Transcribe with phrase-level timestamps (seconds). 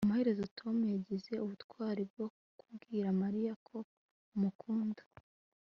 [0.05, 2.25] amaherezo tom yagize ubutwari bwo
[2.59, 3.77] kubwira mariya ko
[4.33, 5.03] amukunda